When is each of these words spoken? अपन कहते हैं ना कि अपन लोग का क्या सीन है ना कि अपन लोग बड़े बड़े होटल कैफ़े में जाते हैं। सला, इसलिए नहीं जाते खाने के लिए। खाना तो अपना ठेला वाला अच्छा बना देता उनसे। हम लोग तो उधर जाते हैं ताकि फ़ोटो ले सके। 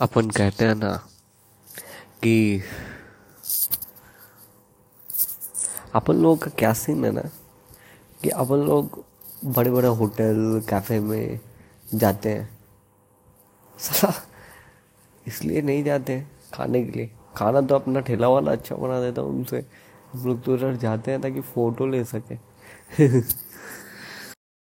अपन 0.00 0.30
कहते 0.30 0.64
हैं 0.64 0.74
ना 0.74 0.92
कि 2.22 2.62
अपन 5.94 6.16
लोग 6.16 6.38
का 6.42 6.50
क्या 6.58 6.72
सीन 6.72 7.04
है 7.04 7.10
ना 7.12 7.20
कि 8.22 8.28
अपन 8.28 8.56
लोग 8.56 9.04
बड़े 9.44 9.70
बड़े 9.70 9.88
होटल 9.88 10.62
कैफ़े 10.68 11.00
में 11.00 11.40
जाते 11.94 12.28
हैं। 12.28 12.48
सला, 13.78 14.12
इसलिए 15.26 15.62
नहीं 15.62 15.84
जाते 15.84 16.26
खाने 16.54 16.84
के 16.84 16.92
लिए। 16.92 17.10
खाना 17.36 17.60
तो 17.60 17.74
अपना 17.74 18.00
ठेला 18.00 18.28
वाला 18.28 18.52
अच्छा 18.52 18.76
बना 18.76 19.00
देता 19.00 19.22
उनसे। 19.22 19.64
हम 20.12 20.26
लोग 20.26 20.42
तो 20.44 20.54
उधर 20.54 20.76
जाते 20.76 21.10
हैं 21.10 21.20
ताकि 21.20 21.40
फ़ोटो 21.40 21.86
ले 21.86 22.04
सके। 22.04 22.36